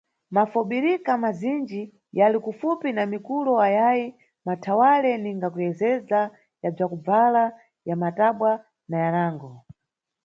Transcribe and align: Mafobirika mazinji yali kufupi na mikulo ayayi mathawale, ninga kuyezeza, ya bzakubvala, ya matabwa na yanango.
Mafobirika 0.35 1.11
mazinji 1.23 1.81
yali 2.13 2.39
kufupi 2.39 2.89
na 2.93 3.03
mikulo 3.11 3.51
ayayi 3.67 4.05
mathawale, 4.47 5.11
ninga 5.17 5.47
kuyezeza, 5.53 6.19
ya 6.63 6.69
bzakubvala, 6.73 7.43
ya 7.89 7.95
matabwa 8.01 8.51
na 8.89 8.97
yanango. 9.03 9.51